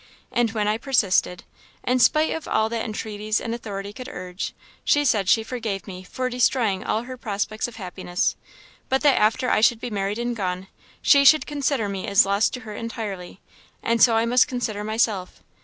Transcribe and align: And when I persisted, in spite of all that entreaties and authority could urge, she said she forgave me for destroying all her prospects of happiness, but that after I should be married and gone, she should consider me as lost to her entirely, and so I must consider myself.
And 0.31 0.49
when 0.53 0.67
I 0.67 0.79
persisted, 0.79 1.43
in 1.83 1.99
spite 1.99 2.33
of 2.33 2.47
all 2.47 2.69
that 2.69 2.83
entreaties 2.83 3.39
and 3.39 3.53
authority 3.53 3.93
could 3.93 4.09
urge, 4.09 4.55
she 4.83 5.05
said 5.05 5.29
she 5.29 5.43
forgave 5.43 5.85
me 5.85 6.01
for 6.01 6.27
destroying 6.27 6.83
all 6.83 7.03
her 7.03 7.17
prospects 7.17 7.67
of 7.67 7.75
happiness, 7.75 8.35
but 8.89 9.01
that 9.01 9.19
after 9.19 9.51
I 9.51 9.61
should 9.61 9.79
be 9.79 9.91
married 9.91 10.17
and 10.17 10.35
gone, 10.35 10.69
she 11.03 11.23
should 11.23 11.45
consider 11.45 11.87
me 11.87 12.07
as 12.07 12.25
lost 12.25 12.51
to 12.55 12.61
her 12.61 12.73
entirely, 12.73 13.41
and 13.83 14.01
so 14.01 14.15
I 14.15 14.25
must 14.25 14.47
consider 14.47 14.83
myself. 14.83 15.43